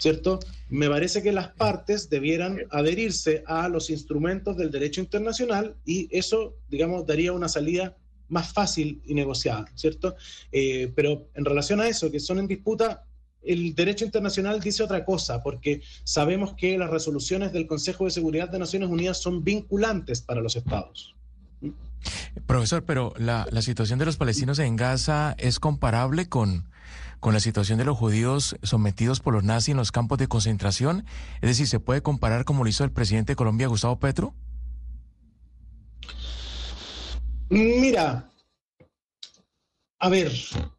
¿Cierto? 0.00 0.40
Me 0.68 0.88
parece 0.88 1.22
que 1.22 1.30
las 1.30 1.48
partes 1.50 2.10
debieran 2.10 2.58
adherirse 2.70 3.44
a 3.46 3.68
los 3.68 3.90
instrumentos 3.90 4.56
del 4.56 4.72
derecho 4.72 5.00
internacional 5.00 5.76
y 5.84 6.08
eso, 6.10 6.56
digamos, 6.68 7.06
daría 7.06 7.32
una 7.32 7.48
salida 7.48 7.96
más 8.28 8.52
fácil 8.52 9.00
y 9.04 9.14
negociada, 9.14 9.66
¿cierto? 9.76 10.16
Eh, 10.50 10.92
pero 10.96 11.28
en 11.34 11.44
relación 11.44 11.80
a 11.80 11.86
eso, 11.86 12.10
que 12.10 12.18
son 12.18 12.40
en 12.40 12.48
disputa, 12.48 13.04
el 13.40 13.74
derecho 13.74 14.04
internacional 14.04 14.60
dice 14.60 14.82
otra 14.82 15.04
cosa, 15.04 15.42
porque 15.42 15.82
sabemos 16.02 16.54
que 16.54 16.76
las 16.78 16.90
resoluciones 16.90 17.52
del 17.52 17.66
Consejo 17.66 18.04
de 18.04 18.10
Seguridad 18.10 18.48
de 18.48 18.58
Naciones 18.58 18.88
Unidas 18.88 19.20
son 19.20 19.44
vinculantes 19.44 20.22
para 20.22 20.40
los 20.40 20.56
estados. 20.56 21.14
Profesor, 22.46 22.84
pero 22.84 23.12
la, 23.16 23.46
situación 23.62 23.98
de 23.98 24.04
los 24.04 24.16
palestinos 24.16 24.58
en 24.58 24.76
Gaza 24.76 25.34
es 25.38 25.60
comparable 25.60 26.28
con, 26.28 26.68
con 27.20 27.34
la 27.34 27.40
situación 27.40 27.78
de 27.78 27.84
los 27.84 27.96
judíos 27.96 28.56
sometidos 28.62 29.20
por 29.20 29.34
los 29.34 29.44
nazis 29.44 29.70
en 29.70 29.76
los 29.76 29.92
campos 29.92 30.18
de 30.18 30.28
concentración? 30.28 31.04
Es 31.40 31.48
decir, 31.48 31.66
¿se 31.66 31.80
puede 31.80 32.02
comparar 32.02 32.44
como 32.44 32.64
lo 32.64 32.70
hizo 32.70 32.84
el 32.84 32.92
presidente 32.92 33.32
de 33.32 33.36
Colombia, 33.36 33.68
Gustavo 33.68 33.98
Petro? 33.98 34.34
Mira, 37.48 38.30
a 40.04 40.08
ver, 40.10 40.32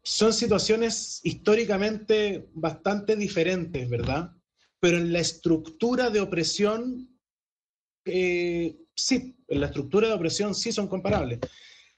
son 0.04 0.32
situaciones 0.32 1.20
históricamente 1.24 2.48
bastante 2.54 3.16
diferentes, 3.16 3.88
¿verdad? 3.88 4.32
Pero 4.78 4.98
en 4.98 5.12
la 5.12 5.18
estructura 5.18 6.10
de 6.10 6.20
opresión, 6.20 7.18
eh, 8.04 8.76
sí, 8.96 9.36
en 9.46 9.60
la 9.60 9.66
estructura 9.66 10.08
de 10.08 10.14
opresión 10.14 10.54
sí 10.54 10.72
son 10.72 10.88
comparables. 10.88 11.38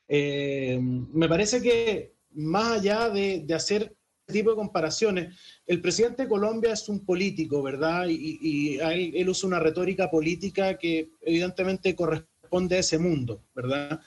Eh, 0.07 0.79
me 0.81 1.29
parece 1.29 1.63
que 1.63 2.15
más 2.33 2.79
allá 2.79 3.09
de, 3.09 3.45
de 3.47 3.55
hacer 3.55 3.97
tipo 4.33 4.51
de 4.51 4.57
comparaciones. 4.57 5.35
El 5.67 5.81
presidente 5.81 6.23
de 6.23 6.29
Colombia 6.29 6.73
es 6.73 6.89
un 6.89 7.05
político, 7.05 7.63
¿verdad? 7.63 8.07
Y, 8.09 8.79
él, 8.79 9.29
usa 9.29 9.49
una 9.49 9.59
retórica 9.59 10.11
política 10.11 10.77
que 10.77 11.11
evidentemente 11.23 11.95
corresponde 11.97 12.77
a 12.77 12.81
ese 12.81 12.99
mundo, 12.99 13.43
¿verdad? 13.55 14.01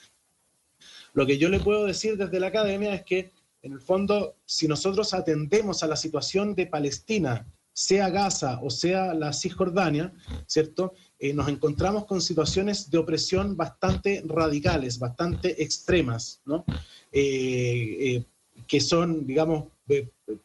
Lo 1.13 1.25
que 1.25 1.37
yo 1.37 1.49
le 1.49 1.59
puedo 1.59 1.85
decir 1.85 2.17
desde 2.17 2.39
la 2.39 2.47
academia 2.47 2.93
es 2.93 3.03
que, 3.03 3.31
en 3.63 3.73
el 3.73 3.81
fondo, 3.81 4.37
si 4.45 4.67
nosotros 4.67 5.13
atendemos 5.13 5.83
a 5.83 5.87
la 5.87 5.95
situación 5.95 6.55
de 6.55 6.67
Palestina, 6.67 7.45
sea 7.73 8.09
Gaza 8.09 8.59
o 8.61 8.69
sea 8.69 9.13
la 9.13 9.33
Cisjordania, 9.33 10.13
¿cierto? 10.45 10.93
Eh, 11.23 11.35
nos 11.35 11.47
encontramos 11.49 12.05
con 12.05 12.19
situaciones 12.19 12.89
de 12.89 12.97
opresión 12.97 13.55
bastante 13.55 14.23
radicales, 14.25 14.97
bastante 14.97 15.61
extremas, 15.61 16.41
¿no? 16.45 16.65
Eh, 17.11 17.97
eh, 17.99 18.23
que 18.67 18.81
son, 18.81 19.27
digamos, 19.27 19.67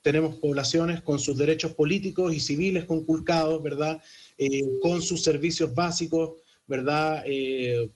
tenemos 0.02 0.36
poblaciones 0.36 1.00
con 1.00 1.18
sus 1.18 1.38
derechos 1.38 1.72
políticos 1.72 2.34
y 2.34 2.40
civiles 2.40 2.84
conculcados, 2.84 3.62
¿verdad? 3.62 4.02
Con 4.82 5.00
sus 5.00 5.22
servicios 5.22 5.72
básicos, 5.74 6.42
¿verdad? 6.66 7.24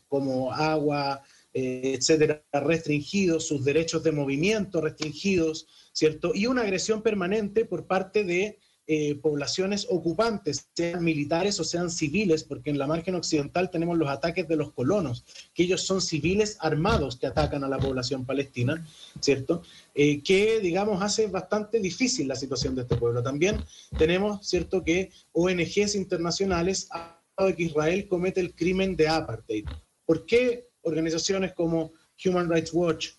Como 0.06 0.52
agua, 0.52 1.20
etcétera, 1.52 2.44
restringidos, 2.52 3.48
sus 3.48 3.64
derechos 3.64 4.04
de 4.04 4.12
movimiento 4.12 4.80
restringidos, 4.80 5.66
¿cierto? 5.92 6.30
Y 6.32 6.46
una 6.46 6.62
agresión 6.62 7.02
permanente 7.02 7.64
por 7.64 7.86
parte 7.86 8.22
de 8.22 8.60
eh, 8.92 9.14
poblaciones 9.22 9.86
ocupantes, 9.88 10.68
sean 10.74 11.04
militares 11.04 11.60
o 11.60 11.64
sean 11.64 11.90
civiles, 11.90 12.42
porque 12.42 12.70
en 12.70 12.78
la 12.78 12.88
margen 12.88 13.14
occidental 13.14 13.70
tenemos 13.70 13.96
los 13.96 14.08
ataques 14.08 14.48
de 14.48 14.56
los 14.56 14.72
colonos, 14.72 15.24
que 15.54 15.62
ellos 15.62 15.82
son 15.82 16.00
civiles 16.00 16.56
armados 16.58 17.16
que 17.16 17.28
atacan 17.28 17.62
a 17.62 17.68
la 17.68 17.78
población 17.78 18.26
palestina, 18.26 18.84
¿cierto? 19.20 19.62
Eh, 19.94 20.24
que, 20.24 20.58
digamos, 20.58 21.00
hace 21.04 21.28
bastante 21.28 21.78
difícil 21.78 22.26
la 22.26 22.34
situación 22.34 22.74
de 22.74 22.82
este 22.82 22.96
pueblo. 22.96 23.22
También 23.22 23.64
tenemos, 23.96 24.44
¿cierto?, 24.44 24.82
que 24.82 25.12
ONGs 25.34 25.94
internacionales 25.94 26.88
han 26.90 27.46
de 27.46 27.54
que 27.54 27.62
Israel 27.62 28.08
comete 28.08 28.40
el 28.40 28.56
crimen 28.56 28.96
de 28.96 29.06
apartheid. 29.06 29.66
¿Por 30.04 30.26
qué 30.26 30.66
organizaciones 30.82 31.52
como 31.52 31.92
Human 32.24 32.50
Rights 32.50 32.72
Watch, 32.72 33.10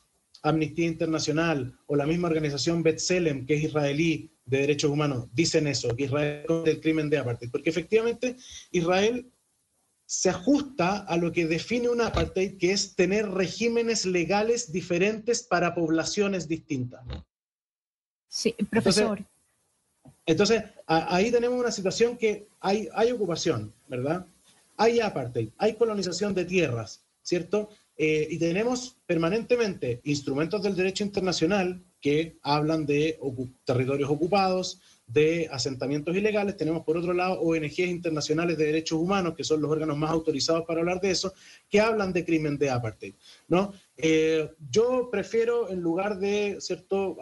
Amnistía 0.44 0.88
Internacional 0.88 1.78
o 1.86 1.96
la 1.96 2.06
misma 2.06 2.28
organización 2.28 2.84
B'Tselem, 2.84 3.46
que 3.46 3.56
es 3.56 3.64
israelí, 3.64 4.32
de 4.46 4.60
derechos 4.60 4.92
humanos 4.92 5.28
dicen 5.32 5.68
eso, 5.68 5.96
que 5.96 6.06
Israel 6.06 6.46
comete 6.46 6.72
el 6.72 6.82
crimen 6.82 7.10
de 7.10 7.18
apartheid, 7.18 7.52
porque 7.52 7.70
efectivamente 7.70 8.36
Israel 8.72 9.32
se 10.06 10.30
ajusta 10.30 10.98
a 10.98 11.16
lo 11.16 11.32
que 11.32 11.46
define 11.46 11.88
un 11.88 12.02
apartheid, 12.02 12.58
que 12.58 12.74
es 12.74 12.96
tener 12.96 13.30
regímenes 13.30 14.06
legales 14.06 14.72
diferentes 14.72 15.42
para 15.44 15.74
poblaciones 15.74 16.50
distintas. 16.50 17.02
Sí, 18.28 18.54
profesor. 18.70 19.26
Entonces, 20.26 20.64
ahí 20.86 21.32
tenemos 21.32 21.58
una 21.58 21.72
situación 21.72 22.18
que 22.18 22.50
hay, 22.60 22.90
hay 22.94 23.12
ocupación, 23.12 23.74
¿verdad? 23.88 24.28
Hay 24.76 25.00
apartheid, 25.00 25.50
hay 25.58 25.76
colonización 25.76 26.34
de 26.34 26.44
tierras, 26.44 27.06
¿cierto? 27.22 27.70
Eh, 28.04 28.28
y 28.32 28.40
tenemos 28.40 28.98
permanentemente 29.06 30.02
instrumentos 30.06 30.64
del 30.64 30.76
derecho 30.76 31.04
internacional 31.04 31.84
que 32.00 32.40
hablan 32.42 32.88
de 32.88 33.20
territorios 33.64 34.10
ocupados, 34.10 34.82
de 35.06 35.48
asentamientos 35.52 36.16
ilegales. 36.16 36.58
Tenemos 36.58 36.84
por 36.84 36.98
otro 36.98 37.14
lado 37.14 37.40
ONGs 37.42 37.78
internacionales 37.78 38.58
de 38.58 38.66
derechos 38.66 38.98
humanos, 38.98 39.36
que 39.38 39.44
son 39.44 39.62
los 39.62 39.70
órganos 39.70 39.96
más 40.00 40.10
autorizados 40.10 40.64
para 40.66 40.80
hablar 40.80 41.00
de 41.00 41.12
eso, 41.12 41.36
que 41.70 41.80
hablan 41.80 42.12
de 42.12 42.26
crimen 42.26 42.58
de 42.58 42.72
apartheid. 42.72 43.14
¿no? 43.48 43.72
Eh, 43.98 44.50
yo 44.72 45.10
prefiero, 45.12 45.70
en 45.70 45.82
lugar 45.82 46.18
de 46.18 46.58
cierto, 46.60 47.20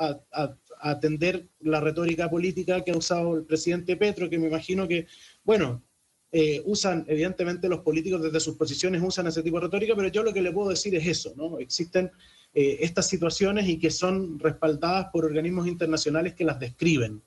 atender 0.79 1.49
la 1.59 1.81
retórica 1.81 2.29
política 2.29 2.85
que 2.85 2.91
ha 2.91 2.97
usado 2.97 3.35
el 3.35 3.43
presidente 3.43 3.97
Petro, 3.97 4.29
que 4.29 4.39
me 4.39 4.47
imagino 4.47 4.87
que, 4.87 5.07
bueno, 5.43 5.83
eh, 6.31 6.61
usan, 6.65 7.05
evidentemente 7.07 7.67
los 7.67 7.79
políticos 7.79 8.21
desde 8.21 8.39
sus 8.39 8.55
posiciones 8.55 9.01
usan 9.03 9.27
ese 9.27 9.41
tipo 9.41 9.57
de 9.57 9.65
retórica, 9.65 9.95
pero 9.95 10.09
yo 10.09 10.23
lo 10.23 10.33
que 10.33 10.41
le 10.41 10.51
puedo 10.51 10.69
decir 10.69 10.93
es 10.95 11.07
eso, 11.07 11.33
¿no? 11.35 11.57
Existen 11.57 12.11
eh, 12.53 12.77
estas 12.81 13.07
situaciones 13.07 13.67
y 13.67 13.79
que 13.79 13.89
son 13.89 14.37
respaldadas 14.39 15.07
por 15.11 15.25
organismos 15.25 15.67
internacionales 15.67 16.35
que 16.35 16.43
las 16.43 16.59
describen. 16.59 17.21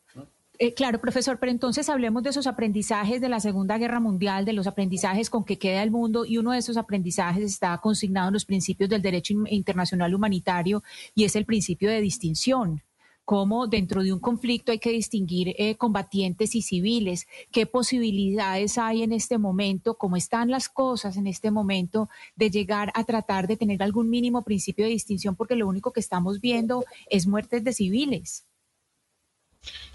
Eh, 0.58 0.74
claro, 0.74 1.00
profesor, 1.00 1.38
pero 1.40 1.50
entonces 1.50 1.88
hablemos 1.88 2.22
de 2.22 2.30
esos 2.30 2.46
aprendizajes 2.46 3.20
de 3.20 3.28
la 3.28 3.40
Segunda 3.40 3.78
Guerra 3.78 3.98
Mundial, 3.98 4.44
de 4.44 4.52
los 4.52 4.68
aprendizajes 4.68 5.28
con 5.30 5.44
que 5.44 5.58
queda 5.58 5.82
el 5.82 5.90
mundo, 5.90 6.24
y 6.24 6.38
uno 6.38 6.52
de 6.52 6.58
esos 6.58 6.76
aprendizajes 6.76 7.42
está 7.42 7.76
consignado 7.78 8.28
en 8.28 8.34
los 8.34 8.44
principios 8.44 8.88
del 8.88 9.02
derecho 9.02 9.34
internacional 9.48 10.14
humanitario 10.14 10.84
y 11.16 11.24
es 11.24 11.34
el 11.34 11.46
principio 11.46 11.90
de 11.90 12.00
distinción 12.00 12.82
cómo 13.24 13.66
dentro 13.66 14.02
de 14.02 14.12
un 14.12 14.18
conflicto 14.18 14.72
hay 14.72 14.78
que 14.78 14.90
distinguir 14.90 15.54
eh, 15.58 15.76
combatientes 15.76 16.54
y 16.54 16.62
civiles, 16.62 17.26
qué 17.50 17.66
posibilidades 17.66 18.78
hay 18.78 19.02
en 19.02 19.12
este 19.12 19.38
momento, 19.38 19.94
cómo 19.94 20.16
están 20.16 20.50
las 20.50 20.68
cosas 20.68 21.16
en 21.16 21.26
este 21.26 21.50
momento 21.50 22.08
de 22.36 22.50
llegar 22.50 22.92
a 22.94 23.04
tratar 23.04 23.46
de 23.46 23.56
tener 23.56 23.82
algún 23.82 24.10
mínimo 24.10 24.42
principio 24.42 24.84
de 24.84 24.90
distinción, 24.90 25.36
porque 25.36 25.56
lo 25.56 25.68
único 25.68 25.92
que 25.92 26.00
estamos 26.00 26.40
viendo 26.40 26.84
es 27.08 27.26
muertes 27.26 27.62
de 27.64 27.72
civiles. 27.72 28.46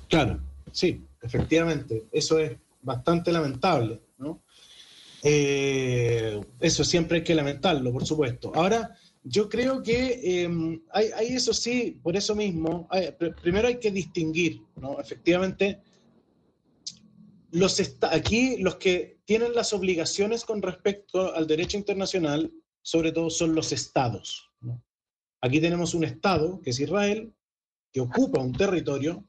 Claro, 0.08 0.40
sí, 0.72 1.06
efectivamente, 1.22 2.06
eso 2.12 2.40
es 2.40 2.58
bastante 2.82 3.32
lamentable, 3.32 4.02
¿no? 4.18 4.42
Eh, 5.24 6.40
eso 6.60 6.84
siempre 6.84 7.18
hay 7.18 7.24
que 7.24 7.36
lamentarlo, 7.36 7.92
por 7.92 8.06
supuesto. 8.06 8.52
Ahora, 8.56 8.96
yo 9.30 9.50
creo 9.50 9.84
que 9.84 10.44
em, 10.44 10.82
hay, 10.92 11.28
eso 11.28 11.54
sí, 11.54 12.00
por 12.02 12.16
eso 12.16 12.36
mismo, 12.36 12.88
primero 13.42 13.68
hay 13.68 13.80
que 13.80 13.92
distinguir, 13.92 14.62
¿no? 14.76 15.00
Efectivamente, 15.00 15.82
los 17.52 17.82
aquí 18.12 18.58
los 18.58 18.76
que 18.76 19.20
tienen 19.26 19.54
las 19.54 19.74
obligaciones 19.74 20.46
con 20.46 20.62
respecto 20.62 21.34
al 21.36 21.48
derecho 21.48 21.78
internacional, 21.78 22.52
sobre 22.82 23.12
todo 23.12 23.30
son 23.30 23.56
los 23.56 23.72
estados. 23.72 24.50
Aquí 25.42 25.60
tenemos 25.60 25.94
un 25.94 26.04
estado, 26.04 26.62
que 26.62 26.72
es 26.72 26.80
Israel, 26.80 27.34
que 27.92 28.02
ocupa 28.02 28.42
un 28.42 28.54
territorio 28.54 29.26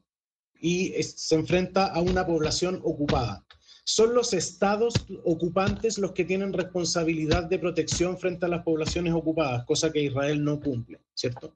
y 0.59 0.91
se 1.03 1.35
enfrenta 1.35 1.87
a 1.87 2.01
una 2.01 2.25
población 2.25 2.81
ocupada. 2.83 3.45
Son 3.91 4.13
los 4.13 4.33
estados 4.33 4.93
ocupantes 5.23 5.97
los 5.97 6.11
que 6.11 6.23
tienen 6.23 6.53
responsabilidad 6.53 7.45
de 7.45 7.57
protección 7.57 8.19
frente 8.19 8.45
a 8.45 8.49
las 8.49 8.61
poblaciones 8.61 9.13
ocupadas, 9.13 9.65
cosa 9.65 9.91
que 9.91 10.03
Israel 10.03 10.43
no 10.43 10.59
cumple, 10.59 10.99
¿cierto? 11.15 11.55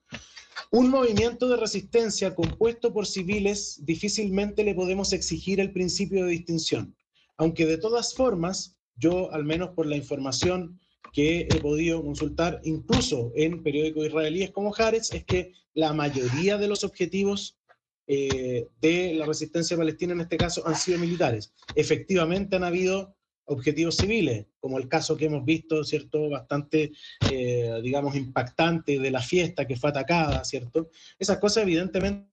Un 0.72 0.90
movimiento 0.90 1.48
de 1.48 1.58
resistencia 1.58 2.34
compuesto 2.34 2.92
por 2.92 3.06
civiles 3.06 3.86
difícilmente 3.86 4.64
le 4.64 4.74
podemos 4.74 5.14
exigir 5.14 5.60
el 5.60 5.72
principio 5.74 6.26
de 6.26 6.32
distinción, 6.32 6.96
aunque 7.38 7.68
de 7.68 7.78
todas 7.78 8.16
formas, 8.16 8.78
yo 8.96 9.32
al 9.32 9.44
menos 9.44 9.70
por 9.76 9.86
la 9.86 9.96
información 9.96 10.80
que 11.14 11.42
he 11.42 11.60
podido 11.60 12.02
consultar 12.02 12.62
incluso 12.64 13.32
en 13.36 13.62
periódicos 13.62 14.08
israelíes 14.08 14.50
como 14.50 14.74
Haaretz, 14.74 15.14
es 15.14 15.24
que 15.24 15.54
la 15.76 15.94
mayoría 15.94 16.58
de 16.58 16.68
los 16.68 16.84
objetivos 16.84 17.60
eh, 18.06 18.68
de 18.82 19.14
la 19.14 19.26
resistencia 19.26 19.78
palestina 19.78 20.14
en 20.14 20.22
este 20.22 20.38
caso 20.38 20.66
han 20.68 20.76
sido 20.76 21.00
militares. 21.00 21.54
Efectivamente 21.76 22.56
han 22.56 22.64
habido 22.64 23.16
objetivos 23.46 23.98
civiles, 23.98 24.46
como 24.60 24.78
el 24.78 24.88
caso 24.88 25.18
que 25.18 25.26
hemos 25.26 25.44
visto, 25.46 25.84
¿cierto? 25.84 26.30
Bastante, 26.30 26.92
eh, 27.32 27.80
digamos, 27.82 28.16
impactante 28.16 29.00
de 29.00 29.12
la 29.12 29.22
fiesta 29.22 29.68
que 29.68 29.76
fue 29.76 29.90
atacada, 29.90 30.44
¿cierto? 30.44 30.90
Esas 31.20 31.38
cosas 31.40 31.64
evidentemente... 31.64 32.30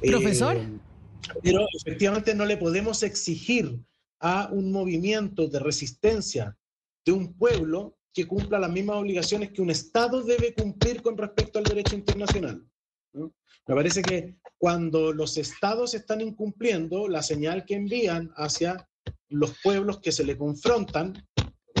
Profesor. 0.00 0.56
Eh, 0.56 0.78
pero 1.42 1.66
efectivamente 1.74 2.34
no 2.34 2.44
le 2.44 2.56
podemos 2.56 3.02
exigir 3.02 3.78
a 4.20 4.48
un 4.50 4.72
movimiento 4.72 5.48
de 5.48 5.58
resistencia 5.58 6.56
de 7.04 7.12
un 7.12 7.34
pueblo 7.34 7.98
que 8.12 8.26
cumpla 8.26 8.58
las 8.58 8.70
mismas 8.70 8.96
obligaciones 8.96 9.52
que 9.52 9.62
un 9.62 9.70
Estado 9.70 10.22
debe 10.22 10.54
cumplir 10.54 11.02
con 11.02 11.16
respecto 11.16 11.58
al 11.58 11.64
derecho 11.64 11.94
internacional. 11.94 12.66
Me 13.14 13.74
parece 13.74 14.02
que 14.02 14.36
cuando 14.58 15.12
los 15.12 15.36
estados 15.36 15.94
están 15.94 16.20
incumpliendo, 16.20 17.08
la 17.08 17.22
señal 17.22 17.64
que 17.64 17.74
envían 17.74 18.32
hacia 18.36 18.88
los 19.28 19.54
pueblos 19.62 20.00
que 20.00 20.12
se 20.12 20.24
le 20.24 20.36
confrontan, 20.36 21.26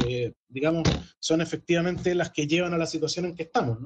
eh, 0.06 0.32
digamos, 0.48 0.88
son 1.18 1.40
efectivamente 1.40 2.14
las 2.14 2.30
que 2.30 2.46
llevan 2.46 2.74
a 2.74 2.78
la 2.78 2.86
situación 2.86 3.26
en 3.26 3.36
que 3.36 3.44
estamos. 3.44 3.78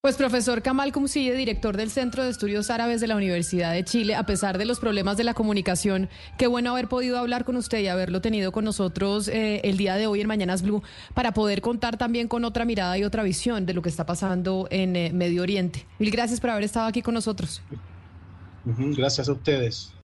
Pues 0.00 0.14
profesor 0.14 0.62
Kamal 0.62 0.92
Kumsiye, 0.92 1.34
director 1.34 1.76
del 1.76 1.90
Centro 1.90 2.22
de 2.22 2.30
Estudios 2.30 2.70
Árabes 2.70 3.00
de 3.00 3.08
la 3.08 3.16
Universidad 3.16 3.72
de 3.72 3.84
Chile, 3.84 4.14
a 4.14 4.24
pesar 4.24 4.56
de 4.56 4.64
los 4.64 4.78
problemas 4.78 5.16
de 5.16 5.24
la 5.24 5.34
comunicación, 5.34 6.08
qué 6.36 6.46
bueno 6.46 6.70
haber 6.70 6.86
podido 6.86 7.18
hablar 7.18 7.44
con 7.44 7.56
usted 7.56 7.80
y 7.80 7.88
haberlo 7.88 8.20
tenido 8.20 8.52
con 8.52 8.64
nosotros 8.64 9.26
eh, 9.26 9.60
el 9.64 9.76
día 9.76 9.96
de 9.96 10.06
hoy 10.06 10.20
en 10.20 10.28
Mañanas 10.28 10.62
Blue 10.62 10.84
para 11.14 11.32
poder 11.34 11.62
contar 11.62 11.98
también 11.98 12.28
con 12.28 12.44
otra 12.44 12.64
mirada 12.64 12.96
y 12.96 13.02
otra 13.02 13.24
visión 13.24 13.66
de 13.66 13.74
lo 13.74 13.82
que 13.82 13.88
está 13.88 14.06
pasando 14.06 14.68
en 14.70 14.94
eh, 14.94 15.10
Medio 15.12 15.42
Oriente. 15.42 15.84
Mil 15.98 16.12
gracias 16.12 16.38
por 16.38 16.50
haber 16.50 16.62
estado 16.62 16.86
aquí 16.86 17.02
con 17.02 17.14
nosotros. 17.14 17.60
Gracias 18.64 19.28
a 19.28 19.32
ustedes. 19.32 19.92